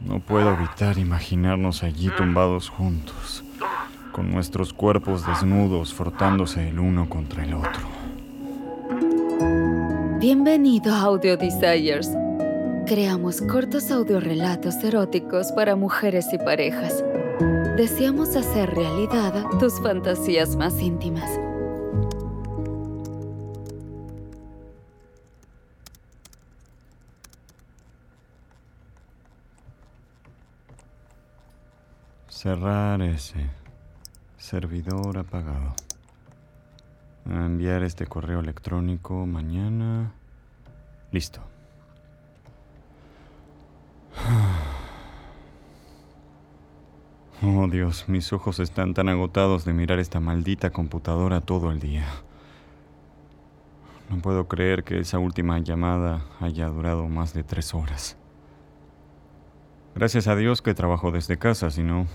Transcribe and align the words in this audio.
No 0.00 0.20
puedo 0.20 0.54
evitar 0.54 0.96
imaginarnos 0.96 1.82
allí 1.82 2.08
tumbados 2.16 2.68
juntos, 2.68 3.42
con 4.12 4.30
nuestros 4.30 4.72
cuerpos 4.72 5.26
desnudos 5.26 5.92
frotándose 5.92 6.68
el 6.68 6.78
uno 6.78 7.08
contra 7.08 7.44
el 7.44 7.54
otro. 7.54 7.82
Bienvenido 10.20 10.94
a 10.94 11.00
Audio 11.00 11.36
Desires. 11.36 12.10
Creamos 12.86 13.40
cortos 13.42 13.90
audiorelatos 13.90 14.76
eróticos 14.84 15.50
para 15.50 15.74
mujeres 15.74 16.26
y 16.32 16.38
parejas. 16.38 17.04
Deseamos 17.76 18.36
hacer 18.36 18.70
realidad 18.70 19.44
tus 19.58 19.80
fantasías 19.82 20.54
más 20.54 20.80
íntimas. 20.80 21.28
Cerrar 32.38 33.02
ese. 33.02 33.50
Servidor 34.36 35.18
apagado. 35.18 35.74
Enviar 37.26 37.82
este 37.82 38.06
correo 38.06 38.38
electrónico 38.38 39.26
mañana. 39.26 40.12
Listo. 41.10 41.40
Oh 47.42 47.66
Dios, 47.66 48.08
mis 48.08 48.32
ojos 48.32 48.60
están 48.60 48.94
tan 48.94 49.08
agotados 49.08 49.64
de 49.64 49.72
mirar 49.72 49.98
esta 49.98 50.20
maldita 50.20 50.70
computadora 50.70 51.40
todo 51.40 51.72
el 51.72 51.80
día. 51.80 52.04
No 54.10 54.18
puedo 54.18 54.46
creer 54.46 54.84
que 54.84 55.00
esa 55.00 55.18
última 55.18 55.58
llamada 55.58 56.24
haya 56.40 56.68
durado 56.68 57.08
más 57.08 57.34
de 57.34 57.42
tres 57.42 57.74
horas. 57.74 58.16
Gracias 59.96 60.28
a 60.28 60.36
Dios 60.36 60.62
que 60.62 60.74
trabajo 60.74 61.10
desde 61.12 61.38
casa, 61.38 61.70
si 61.70 61.82
no, 61.82 62.06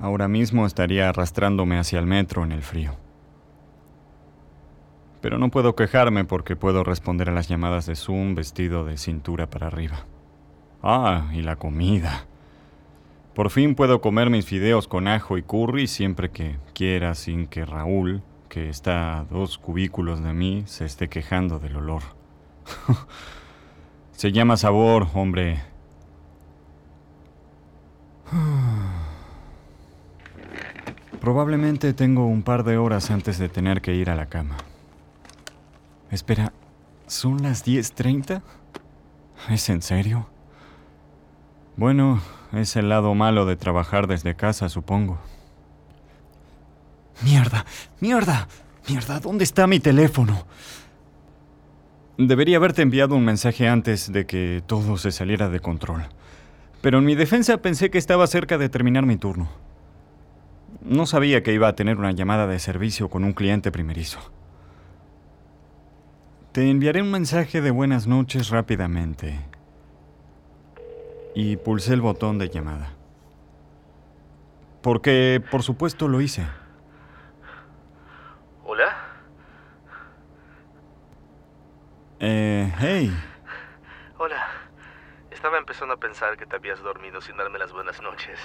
ahora 0.00 0.28
mismo 0.28 0.66
estaría 0.66 1.08
arrastrándome 1.08 1.78
hacia 1.78 1.98
el 1.98 2.06
metro 2.06 2.44
en 2.44 2.52
el 2.52 2.62
frío. 2.62 2.96
Pero 5.20 5.38
no 5.38 5.50
puedo 5.50 5.76
quejarme 5.76 6.24
porque 6.24 6.56
puedo 6.56 6.82
responder 6.82 7.28
a 7.28 7.32
las 7.32 7.48
llamadas 7.48 7.86
de 7.86 7.94
Zoom 7.94 8.34
vestido 8.34 8.84
de 8.84 8.96
cintura 8.96 9.48
para 9.48 9.66
arriba. 9.66 10.06
Ah, 10.82 11.28
y 11.34 11.42
la 11.42 11.56
comida. 11.56 12.24
Por 13.34 13.50
fin 13.50 13.74
puedo 13.74 14.00
comer 14.00 14.30
mis 14.30 14.46
fideos 14.46 14.88
con 14.88 15.08
ajo 15.08 15.36
y 15.38 15.42
curry 15.42 15.86
siempre 15.86 16.30
que 16.30 16.56
quiera 16.74 17.14
sin 17.14 17.46
que 17.46 17.64
Raúl, 17.64 18.22
que 18.48 18.68
está 18.68 19.18
a 19.18 19.24
dos 19.24 19.58
cubículos 19.58 20.22
de 20.22 20.32
mí, 20.32 20.64
se 20.66 20.86
esté 20.86 21.08
quejando 21.08 21.58
del 21.58 21.76
olor. 21.76 22.02
se 24.12 24.32
llama 24.32 24.56
sabor, 24.56 25.06
hombre. 25.14 25.62
Probablemente 31.20 31.92
tengo 31.92 32.26
un 32.26 32.42
par 32.42 32.64
de 32.64 32.78
horas 32.78 33.10
antes 33.10 33.38
de 33.38 33.50
tener 33.50 33.82
que 33.82 33.94
ir 33.94 34.08
a 34.08 34.14
la 34.14 34.26
cama. 34.26 34.56
Espera, 36.10 36.52
¿son 37.06 37.42
las 37.42 37.66
10.30? 37.66 38.40
¿Es 39.50 39.68
en 39.68 39.82
serio? 39.82 40.28
Bueno, 41.76 42.20
es 42.52 42.74
el 42.76 42.88
lado 42.88 43.14
malo 43.14 43.44
de 43.44 43.56
trabajar 43.56 44.06
desde 44.06 44.34
casa, 44.34 44.70
supongo. 44.70 45.18
Mierda, 47.22 47.66
mierda, 48.00 48.48
mierda, 48.88 49.20
¿dónde 49.20 49.44
está 49.44 49.66
mi 49.66 49.78
teléfono? 49.78 50.46
Debería 52.16 52.56
haberte 52.56 52.80
enviado 52.80 53.14
un 53.14 53.24
mensaje 53.26 53.68
antes 53.68 54.10
de 54.10 54.24
que 54.24 54.62
todo 54.66 54.96
se 54.96 55.10
saliera 55.10 55.50
de 55.50 55.60
control. 55.60 56.06
Pero 56.80 56.98
en 56.98 57.04
mi 57.04 57.14
defensa 57.14 57.58
pensé 57.58 57.90
que 57.90 57.98
estaba 57.98 58.26
cerca 58.26 58.56
de 58.56 58.70
terminar 58.70 59.04
mi 59.04 59.16
turno. 59.16 59.69
No 60.82 61.04
sabía 61.04 61.42
que 61.42 61.52
iba 61.52 61.68
a 61.68 61.74
tener 61.74 61.98
una 61.98 62.12
llamada 62.12 62.46
de 62.46 62.58
servicio 62.58 63.10
con 63.10 63.24
un 63.24 63.34
cliente 63.34 63.70
primerizo. 63.70 64.18
Te 66.52 66.70
enviaré 66.70 67.02
un 67.02 67.10
mensaje 67.10 67.60
de 67.60 67.70
buenas 67.70 68.06
noches 68.06 68.48
rápidamente. 68.48 69.38
Y 71.34 71.56
pulsé 71.56 71.92
el 71.92 72.00
botón 72.00 72.38
de 72.38 72.48
llamada. 72.48 72.94
Porque, 74.82 75.42
por 75.50 75.62
supuesto, 75.62 76.08
lo 76.08 76.20
hice. 76.22 76.46
¿Hola? 78.64 78.96
Eh, 82.20 82.72
hey. 82.78 83.14
Hola. 84.18 84.46
Estaba 85.30 85.58
empezando 85.58 85.94
a 85.94 85.96
pensar 85.98 86.36
que 86.38 86.46
te 86.46 86.56
habías 86.56 86.80
dormido 86.80 87.20
sin 87.20 87.36
darme 87.36 87.58
las 87.58 87.72
buenas 87.72 88.00
noches. 88.02 88.38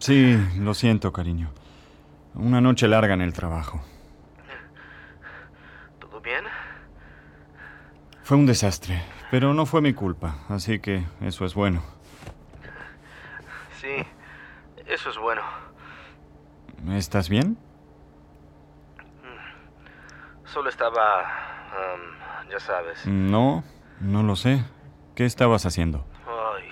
Sí, 0.00 0.34
lo 0.58 0.72
siento, 0.72 1.12
cariño. 1.12 1.50
Una 2.34 2.62
noche 2.62 2.88
larga 2.88 3.12
en 3.12 3.20
el 3.20 3.34
trabajo. 3.34 3.82
¿Todo 5.98 6.20
bien? 6.22 6.42
Fue 8.22 8.38
un 8.38 8.46
desastre, 8.46 9.02
pero 9.30 9.52
no 9.52 9.66
fue 9.66 9.82
mi 9.82 9.92
culpa, 9.92 10.36
así 10.48 10.78
que 10.80 11.04
eso 11.20 11.44
es 11.44 11.54
bueno. 11.54 11.82
Sí, 13.78 14.06
eso 14.86 15.10
es 15.10 15.18
bueno. 15.18 15.42
¿Estás 16.92 17.28
bien? 17.28 17.58
Solo 20.46 20.70
estaba... 20.70 20.96
um, 21.74 22.50
ya 22.50 22.58
sabes. 22.58 23.06
No, 23.06 23.64
no 24.00 24.22
lo 24.22 24.34
sé. 24.34 24.64
¿Qué 25.14 25.26
estabas 25.26 25.66
haciendo? 25.66 26.06
Ay, 26.26 26.70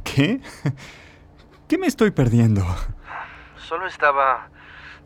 ¿Qué? 0.02 0.40
¿Qué 1.68 1.76
me 1.76 1.86
estoy 1.86 2.10
perdiendo? 2.10 2.64
solo 3.56 3.86
estaba... 3.86 4.48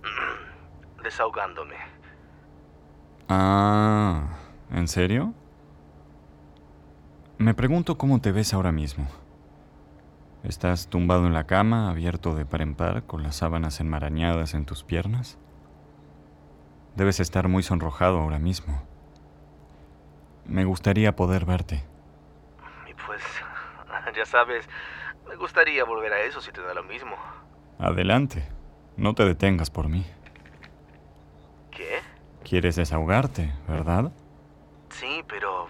desahogándome. 1.02 1.74
Ah, 3.28 4.28
¿en 4.70 4.86
serio? 4.86 5.34
Me 7.38 7.54
pregunto 7.54 7.98
cómo 7.98 8.20
te 8.20 8.30
ves 8.30 8.54
ahora 8.54 8.70
mismo. 8.70 9.08
¿Estás 10.44 10.86
tumbado 10.86 11.26
en 11.26 11.32
la 11.32 11.48
cama, 11.48 11.90
abierto 11.90 12.36
de 12.36 12.44
par 12.44 12.62
en 12.62 12.76
par, 12.76 13.02
con 13.04 13.24
las 13.24 13.34
sábanas 13.34 13.80
enmarañadas 13.80 14.54
en 14.54 14.64
tus 14.64 14.84
piernas? 14.84 15.38
Debes 16.94 17.18
estar 17.18 17.48
muy 17.48 17.64
sonrojado 17.64 18.20
ahora 18.20 18.38
mismo. 18.38 18.86
Me 20.44 20.64
gustaría 20.64 21.16
poder 21.16 21.44
verte. 21.44 21.84
Y 22.88 22.94
pues, 23.06 23.22
ya 24.16 24.24
sabes, 24.24 24.68
me 25.28 25.36
gustaría 25.36 25.84
volver 25.84 26.12
a 26.12 26.20
eso 26.22 26.40
si 26.40 26.52
te 26.52 26.60
da 26.60 26.74
lo 26.74 26.82
mismo. 26.82 27.16
Adelante. 27.78 28.46
No 28.96 29.14
te 29.14 29.24
detengas 29.24 29.70
por 29.70 29.88
mí. 29.88 30.06
¿Qué? 31.70 32.00
Quieres 32.44 32.76
desahogarte, 32.76 33.52
¿verdad? 33.66 34.12
Sí, 34.90 35.24
pero... 35.26 35.68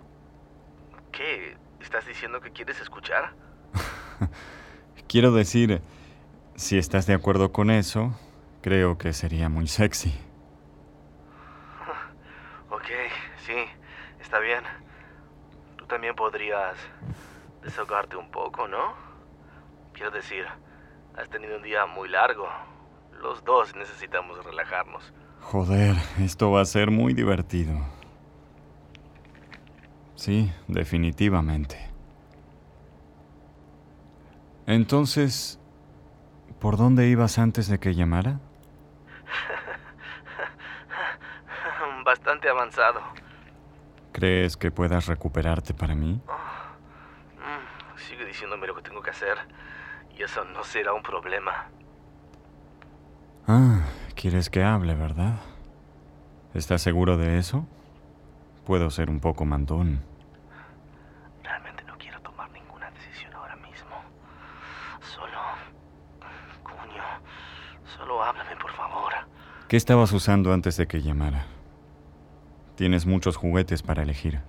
¿Qué? 1.12 1.56
¿Estás 1.80 2.06
diciendo 2.06 2.40
que 2.40 2.50
quieres 2.50 2.80
escuchar? 2.80 3.34
Quiero 5.08 5.32
decir, 5.32 5.82
si 6.56 6.78
estás 6.78 7.06
de 7.06 7.14
acuerdo 7.14 7.52
con 7.52 7.70
eso, 7.70 8.14
creo 8.62 8.98
que 8.98 9.12
sería 9.12 9.48
muy 9.48 9.68
sexy. 9.68 10.14
Ok, 12.70 12.88
sí, 13.46 13.54
está 14.20 14.38
bien. 14.40 14.64
Tú 15.76 15.86
también 15.86 16.16
podrías 16.16 16.74
desahogarte 17.62 18.16
un 18.16 18.30
poco, 18.30 18.66
¿no? 18.66 19.11
Quiero 19.92 20.10
decir, 20.10 20.44
has 21.16 21.28
tenido 21.28 21.56
un 21.56 21.62
día 21.62 21.86
muy 21.86 22.08
largo. 22.08 22.48
Los 23.20 23.44
dos 23.44 23.74
necesitamos 23.76 24.44
relajarnos. 24.44 25.12
Joder, 25.40 25.96
esto 26.20 26.50
va 26.50 26.62
a 26.62 26.64
ser 26.64 26.90
muy 26.90 27.14
divertido. 27.14 27.74
Sí, 30.14 30.52
definitivamente. 30.68 31.90
Entonces, 34.66 35.58
¿por 36.60 36.76
dónde 36.76 37.08
ibas 37.08 37.38
antes 37.38 37.68
de 37.68 37.80
que 37.80 37.94
llamara? 37.94 38.38
Bastante 42.04 42.48
avanzado. 42.48 43.00
¿Crees 44.12 44.56
que 44.56 44.70
puedas 44.70 45.06
recuperarte 45.06 45.74
para 45.74 45.94
mí? 45.94 46.20
Mm, 47.38 47.98
sigue 47.98 48.24
diciéndome 48.24 48.66
lo 48.66 48.74
que 48.76 48.82
tengo 48.82 49.02
que 49.02 49.10
hacer. 49.10 49.38
Y 50.22 50.24
eso 50.24 50.44
no 50.44 50.62
será 50.62 50.92
un 50.92 51.02
problema. 51.02 51.66
Ah, 53.48 53.80
quieres 54.14 54.50
que 54.50 54.62
hable, 54.62 54.94
¿verdad? 54.94 55.40
¿Estás 56.54 56.80
seguro 56.80 57.16
de 57.16 57.38
eso? 57.38 57.66
Puedo 58.64 58.88
ser 58.90 59.10
un 59.10 59.18
poco 59.18 59.44
mandón. 59.44 60.04
Realmente 61.42 61.82
no 61.88 61.98
quiero 61.98 62.20
tomar 62.20 62.48
ninguna 62.52 62.88
decisión 62.92 63.34
ahora 63.34 63.56
mismo. 63.56 63.96
Solo... 65.00 65.40
Coño. 66.62 67.02
Solo 67.84 68.22
háblame, 68.22 68.54
por 68.54 68.70
favor. 68.74 69.12
¿Qué 69.66 69.76
estabas 69.76 70.12
usando 70.12 70.52
antes 70.52 70.76
de 70.76 70.86
que 70.86 71.02
llamara? 71.02 71.46
Tienes 72.76 73.06
muchos 73.06 73.36
juguetes 73.36 73.82
para 73.82 74.04
elegir. 74.04 74.40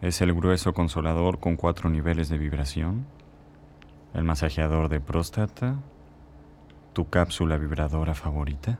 Es 0.00 0.20
el 0.20 0.34
grueso 0.34 0.74
consolador 0.74 1.40
con 1.40 1.56
cuatro 1.56 1.88
niveles 1.90 2.28
de 2.28 2.38
vibración, 2.38 3.06
el 4.14 4.24
masajeador 4.24 4.88
de 4.88 5.00
próstata, 5.00 5.76
tu 6.92 7.08
cápsula 7.08 7.56
vibradora 7.56 8.14
favorita. 8.14 8.78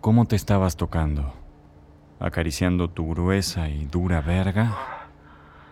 ¿Cómo 0.00 0.26
te 0.26 0.36
estabas 0.36 0.76
tocando? 0.76 1.32
¿Acariciando 2.18 2.90
tu 2.90 3.10
gruesa 3.10 3.68
y 3.68 3.84
dura 3.86 4.20
verga? 4.20 4.76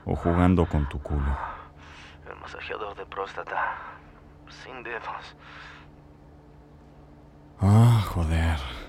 ¿O 0.05 0.15
jugando 0.15 0.67
con 0.67 0.89
tu 0.89 1.01
culo? 1.01 1.37
El 2.31 2.39
masajeador 2.41 2.97
de 2.97 3.07
próstata. 3.07 3.77
Sin 4.49 4.83
dedos. 4.83 5.37
Ah, 7.61 8.03
joder. 8.15 8.80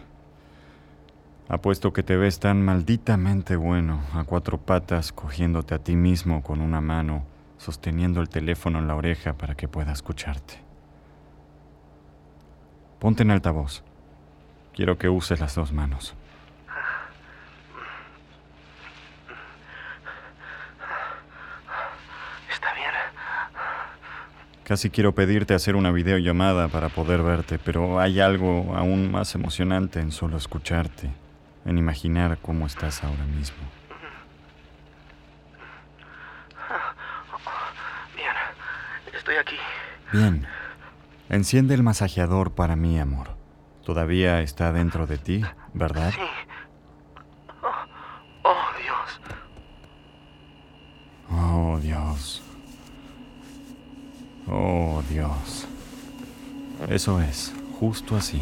Apuesto 1.51 1.92
que 1.92 2.01
te 2.01 2.15
ves 2.15 2.39
tan 2.39 2.63
malditamente 2.63 3.57
bueno, 3.57 4.00
a 4.13 4.24
cuatro 4.24 4.57
patas, 4.57 5.12
cogiéndote 5.12 5.75
a 5.75 5.80
ti 5.80 5.98
mismo 5.98 6.44
con 6.44 6.62
una 6.62 6.80
mano, 6.80 7.25
sosteniendo 7.57 8.21
el 8.21 8.30
teléfono 8.30 8.80
en 8.80 8.88
la 8.88 8.95
oreja 8.95 9.33
para 9.33 9.56
que 9.56 9.68
pueda 9.68 9.92
escucharte. 9.92 10.62
Ponte 13.00 13.24
en 13.24 13.31
altavoz. 13.31 13.83
Quiero 14.74 14.98
que 14.98 15.09
uses 15.09 15.42
las 15.42 15.53
dos 15.53 15.74
manos. 15.74 16.15
Está 22.50 22.74
bien. 22.75 22.92
Casi 24.63 24.89
quiero 24.89 25.13
pedirte 25.13 25.53
hacer 25.53 25.75
una 25.75 25.92
videollamada 25.92 26.69
para 26.69 26.88
poder 26.88 27.21
verte, 27.21 27.59
pero 27.59 28.00
hay 28.00 28.21
algo 28.21 28.74
aún 28.74 29.12
más 29.12 29.36
emocionante 29.36 30.00
en 30.00 30.13
solo 30.13 30.38
escucharte, 30.38 31.12
en 31.66 31.78
imaginar 31.78 32.38
cómo 32.42 32.66
estás 32.66 33.04
ahora 33.04 33.25
mismo. 33.25 33.58
Bien. 38.16 38.34
Estoy 39.13 39.36
aquí. 39.36 39.56
Bien. 40.12 40.48
Enciende 41.30 41.74
el 41.75 41.84
masajeador 41.84 42.52
para 42.54 42.75
mí, 42.75 43.00
amor. 43.00 43.36
Todavía 43.86 44.42
está 44.42 44.72
dentro 44.72 45.08
de 45.08 45.18
ti, 45.18 45.44
¿verdad? 45.74 46.12
Sí. 46.12 46.19
Oh, 47.63 48.50
oh, 48.50 48.66
Dios. 48.78 49.22
Oh, 51.30 51.80
Dios. 51.80 52.44
Oh, 54.48 55.04
Dios. 55.10 55.68
Eso 56.90 57.22
es, 57.22 57.54
justo 57.80 58.16
así. 58.16 58.42